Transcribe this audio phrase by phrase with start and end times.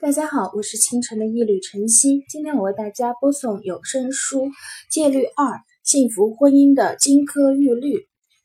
[0.00, 2.24] 大家好，我是清晨的一缕晨曦。
[2.28, 4.46] 今天我为大家播送有声书
[4.90, 7.96] 《戒律二：幸福婚姻的金科玉律》。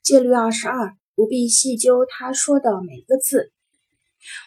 [0.01, 3.51] 戒律二十二：不必细究他说的每个字。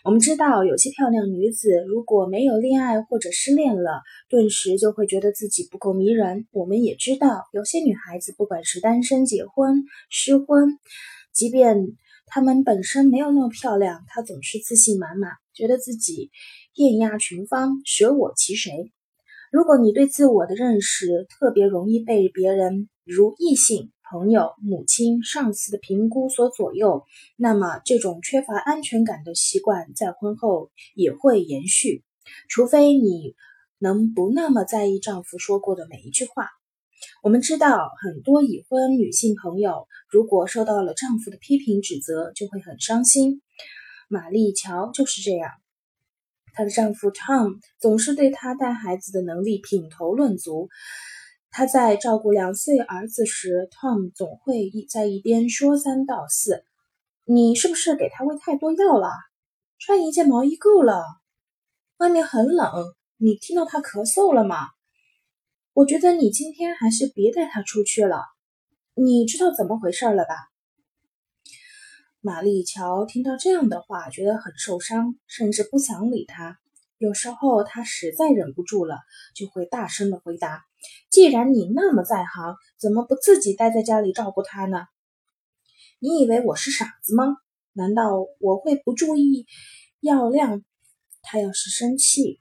[0.05, 6.47] 我们知道，有些漂亮女子如果没有恋爱或者失恋了，顿时就会觉得自己不够迷人。
[6.53, 10.79] 我们也知道，有些女孩子不管是单身、结婚、失婚，
[11.35, 11.89] 即便
[12.27, 16.31] 她们本身没有那么漂亮，她总是自信满满，觉得自己
[16.75, 18.93] 艳压群芳，舍我其谁。
[19.51, 23.91] 如果你对自我的认识特别容易被别人如异性。
[24.11, 27.07] 朋友、母亲、上司的评估所左右，
[27.39, 32.05] 那么这种缺乏安全感的习惯在婚后也会延续，
[32.47, 33.35] 除非你
[33.79, 36.51] 能不那么在意丈夫说过的每一句话。
[37.23, 43.41] 我们知道，很多已婚女性朋友如果受到了丈夫的批评指责，就会很伤心。
[44.09, 45.49] 玛丽乔就是这样，
[46.53, 50.69] 她的丈夫 Tom 总是对她带孩子的能力品头论足。
[51.51, 56.65] 她在照顾两岁儿子时，Tom 总会一在一边说三道四
[57.25, 59.09] ：“你是不是给他喂太多药了？
[59.79, 61.03] 穿一件毛衣够了。
[61.99, 62.71] 外面很冷，
[63.17, 64.57] 你听到他咳嗽了吗？
[65.73, 68.23] 我觉得你今天还是别带他出去了。
[68.95, 70.35] 你知道怎么回事了吧？”
[72.25, 76.61] 玛丽乔听到这样的话，觉得很受伤，甚至不想理他。
[76.99, 79.01] 有时候他实在忍不住了，
[79.35, 80.63] 就会大声的回答。
[81.11, 84.87] 既然你那么在行，怎么不自己待在家里照顾他呢？
[85.99, 87.39] 你以为我是傻子吗？
[87.73, 89.45] 难道我会不注意
[89.99, 90.63] 药量？
[91.23, 92.41] 他要是生气，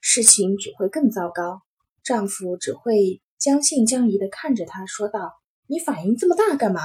[0.00, 1.62] 事情只会更糟糕。
[2.04, 5.32] 丈夫只会将信将疑的看着她，说道
[5.66, 6.80] ：“你反应这么大干嘛？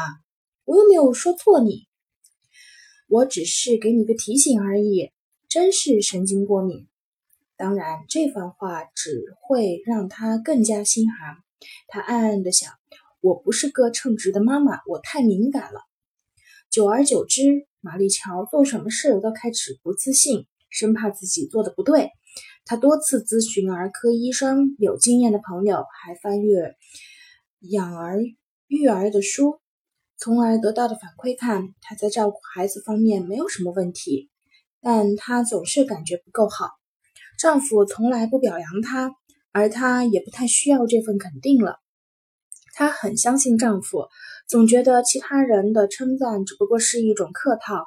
[0.65, 1.87] 我又没有说错你，
[3.09, 5.11] 我只是给你个提醒而已。
[5.49, 6.87] 真是神经过敏。”
[7.57, 11.37] 当然，这番话只会让他更加心寒。
[11.89, 12.71] 他暗暗地想
[13.19, 15.81] ：“我不是个称职的妈妈，我太敏感了。”
[16.71, 22.11] 久而久之，玛丽乔做什么事都开始不自信，生怕自己做的不对。
[22.63, 26.75] 她多次咨询儿科医生、有经验的朋友，还翻阅
[27.59, 28.19] 养儿
[28.67, 29.59] 育儿的书，
[30.21, 34.29] 从而得到的反馈看，她在照顾孩子方面没有什么问题，
[34.81, 36.71] 但她总是感觉不够好。
[37.39, 39.15] 丈夫从来不表扬她，
[39.53, 41.79] 而她也不太需要这份肯定了。
[42.73, 44.09] 她很相信丈夫，
[44.45, 47.85] 总觉得其他人的称赞只不过是一种客套，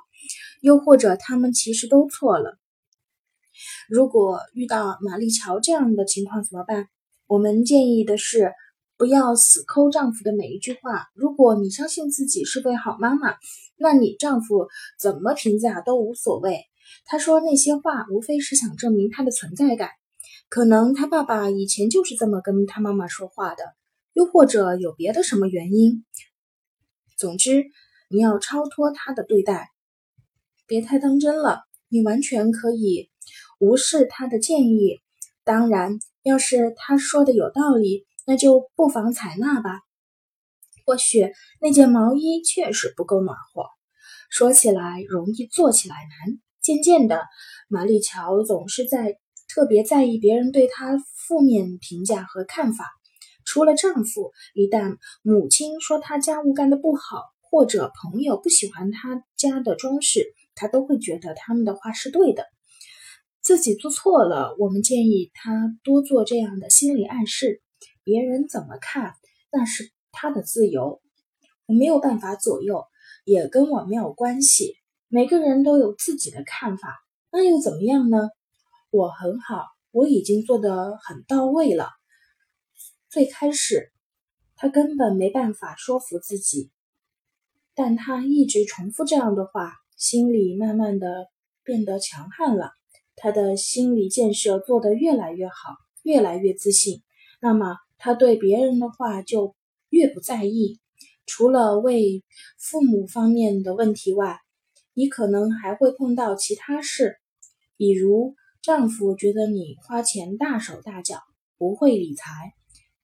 [0.62, 2.56] 又或者他们其实都错了。
[3.90, 6.88] 如果遇到玛丽乔这样的情况怎么办？
[7.26, 8.52] 我们建议的是，
[9.02, 11.08] 不要死抠丈夫的每一句话。
[11.12, 13.34] 如果你相信自己是位好妈妈，
[13.76, 16.60] 那你丈夫怎么评价都无所谓。
[17.04, 19.90] 他说那些话，无非是想证明他的存在感。
[20.48, 23.64] 可能他爸爸以前就是这么跟他妈妈说话的，
[24.12, 26.04] 又或者有别的什么原因。
[27.18, 27.64] 总之，
[28.08, 29.70] 你要超脱他的对待，
[30.68, 31.62] 别太当真了。
[31.88, 33.10] 你完全可以
[33.58, 35.00] 无视他的建议。
[35.42, 39.80] 当然，要是他说的有道理，那就不妨采纳吧。
[40.84, 43.64] 或许那件毛衣确实不够暖和。
[44.30, 46.38] 说起来容易，做起来难。
[46.60, 47.22] 渐渐的，
[47.68, 49.18] 玛丽乔总是在
[49.48, 52.86] 特别在意别人对她负面评价和看法。
[53.44, 62.46] 除了丈夫，一旦母亲说她家务干得不好，或者朋友不喜欢她家的装饰，她都会觉得他们的话是对的。
[63.40, 65.52] 自己做错了，我们建议她
[65.82, 67.60] 多做这样的心理暗示：
[68.04, 69.14] 别人怎么看，
[69.50, 71.00] 那是他的自由，
[71.66, 72.84] 我没有办法左右，
[73.24, 74.76] 也跟我没有关系。
[75.08, 78.30] 每个人都有自己的看法，那又怎么样呢？
[78.90, 81.90] 我很好，我已经做得很到位了。
[83.08, 83.92] 最开始，
[84.56, 86.70] 他根本没办法说服自己，
[87.74, 91.28] 但他一直重复这样的话，心里慢慢的
[91.62, 92.72] 变得强悍了。
[93.14, 97.02] 他的心理建设做得越来越好，越来越自信。
[97.40, 99.54] 那么，他对别人的话就
[99.88, 100.80] 越不在意。
[101.24, 102.24] 除了为
[102.58, 104.40] 父母方面的问题外，
[104.92, 107.14] 你可能还会碰到其他事，
[107.76, 111.20] 比如丈夫觉得你花钱大手大脚，
[111.56, 112.54] 不会理财，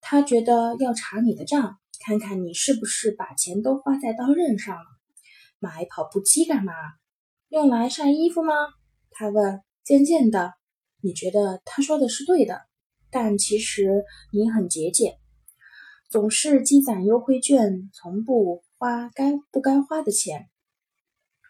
[0.01, 4.85] 他觉得要查你的账，看看你是不是把钱都花在刀刃上了。
[5.61, 6.73] 买跑步机干嘛？
[7.51, 8.53] 用来晒衣服吗？
[9.13, 9.63] 他问。
[9.85, 10.53] 渐渐的，
[11.01, 12.61] 你觉得他说的是对的，
[13.11, 15.19] 但其实你很节俭，
[16.11, 20.49] 总是积攒优惠券，从不花该不该花的钱。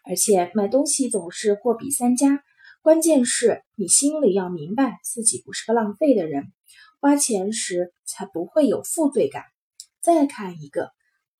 [0.05, 2.43] 而且买东西总是货比三家，
[2.81, 6.51] 关键是你心里要明白自己不是个浪费的人，
[6.99, 9.43] 花钱时才不会有负罪感。
[10.01, 10.91] 再看一个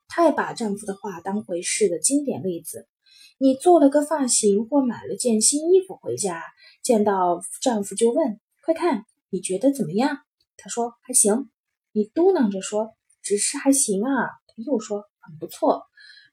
[0.07, 2.87] 太把丈夫的话当回事的经典例子：
[3.37, 6.43] 你做了个发型或买了件新衣服回家，
[6.83, 10.19] 见到丈夫就问：“快看，你觉得怎么样？”
[10.57, 11.49] 他说：“还行。”
[11.91, 14.09] 你嘟囔着说：“只是还行啊。”
[14.47, 15.83] 他又说：“很不错。”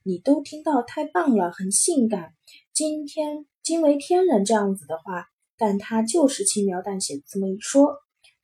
[0.03, 2.33] 你都听到太棒了，很性感，
[2.73, 5.27] 今天惊为天人这样子的话，
[5.57, 7.97] 但他就是轻描淡写这么一说。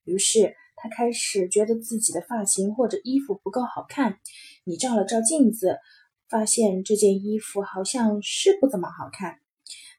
[0.02, 4.18] 于是他开始觉得自己的发型或者衣服不够好看。
[4.64, 5.78] 你照了照镜子，
[6.28, 9.38] 发现这件衣服好像是不怎么好看，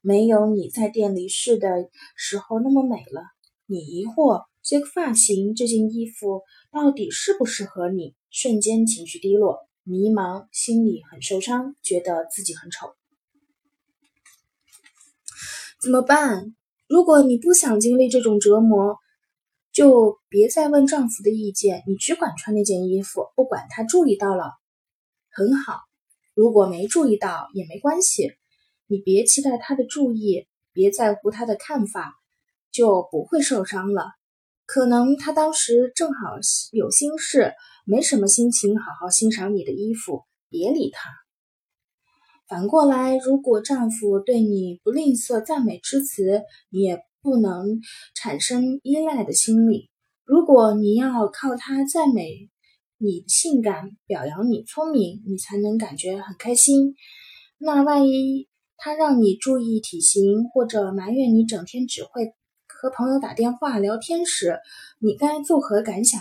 [0.01, 3.23] 没有你在店里试的时候那么美了。
[3.65, 9.67] 你疑惑这个发型、这件衣服到底适不适合你，瞬间情绪低落。
[9.85, 12.95] 迷茫，心里很受伤，觉得自己很丑，
[15.81, 16.55] 怎么办？
[16.87, 18.97] 如果你不想经历这种折磨，
[19.73, 24.53] 就别再问丈夫的意见，你只管穿那件衣服，不管他注意到了，
[25.29, 25.79] 很好；
[26.33, 28.31] 如果没注意到也没关系，
[28.87, 32.15] 你别期待他的注意，别在乎他的看法，
[32.73, 34.11] 就不会受伤了。
[34.65, 36.35] 可能他当时正好
[36.73, 37.53] 有心事。
[37.85, 41.09] 没什么心情好好欣赏你的衣服，别理他。
[42.47, 47.81] 反过来，如果丈夫对你不吝啬赞美之词，你也不能
[48.15, 49.89] 产生依赖的心理。
[50.23, 52.49] 如果你要靠他赞美
[52.97, 56.95] 你性感、表扬你聪明，你才能感觉很开心，
[57.57, 58.47] 那万一
[58.77, 62.33] 他让你注意体型，或者埋怨你整天只会
[62.83, 64.59] 和朋友打电话聊天时，
[64.99, 66.19] 你该作何感想？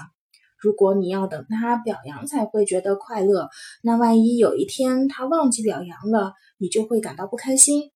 [0.61, 3.49] 如果你要等他表扬才会觉得快乐，
[3.83, 7.91] 那万一有一天他忘记表扬了，你就会感到不开心。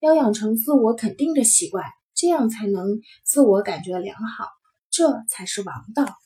[0.00, 1.84] 要养成自我肯定的习惯，
[2.14, 2.86] 这样才能
[3.22, 4.48] 自我感觉良好，
[4.90, 6.16] 这才是王道。